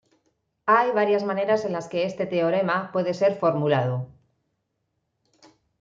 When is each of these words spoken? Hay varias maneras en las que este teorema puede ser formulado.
Hay 0.65 0.89
varias 0.93 1.23
maneras 1.23 1.63
en 1.63 1.73
las 1.73 1.87
que 1.87 2.05
este 2.05 2.25
teorema 2.25 2.91
puede 2.91 3.13
ser 3.13 3.37
formulado. 3.37 4.07